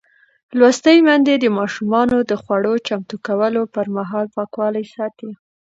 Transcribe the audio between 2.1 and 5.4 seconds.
د خوړو چمتو کولو پر مهال پاکوالی ساتي.